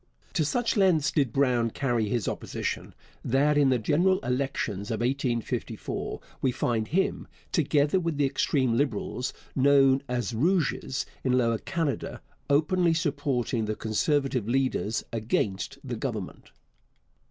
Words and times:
To 0.33 0.43
such 0.43 0.75
lengths 0.75 1.11
did 1.11 1.31
Brown 1.31 1.69
carry 1.69 2.09
his 2.09 2.27
opposition, 2.27 2.95
that 3.23 3.55
in 3.55 3.69
the 3.69 3.77
general 3.77 4.17
elections 4.21 4.89
of 4.89 4.99
1854 5.01 6.19
we 6.41 6.51
find 6.51 6.87
him, 6.87 7.27
together 7.51 7.99
with 7.99 8.17
the 8.17 8.25
extreme 8.25 8.75
Liberals, 8.75 9.31
known 9.55 10.01
as 10.09 10.33
Rouges, 10.33 11.05
in 11.23 11.33
Lower 11.33 11.59
Canada, 11.59 12.19
openly 12.49 12.95
supporting 12.95 13.65
the 13.65 13.75
Conservative 13.75 14.49
leaders 14.49 15.03
against 15.13 15.77
the 15.83 15.97
Government. 15.97 16.49